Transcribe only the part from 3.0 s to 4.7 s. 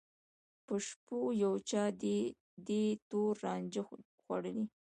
تور رانجه خوړلي